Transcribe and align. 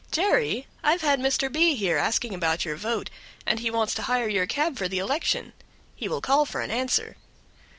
"Jerry! 0.11 0.65
I've 0.83 1.01
had 1.03 1.19
Mr. 1.19 1.47
B 1.53 1.75
here 1.75 1.97
asking 1.97 2.33
about 2.33 2.65
your 2.65 2.75
vote, 2.75 3.11
and 3.45 3.59
he 3.59 3.69
wants 3.69 3.93
to 3.93 4.01
hire 4.01 4.27
your 4.27 4.47
cab 4.47 4.75
for 4.75 4.87
the 4.87 4.97
election; 4.97 5.53
he 5.95 6.07
will 6.09 6.21
call 6.21 6.43
for 6.47 6.61
an 6.61 6.71
answer." 6.71 7.17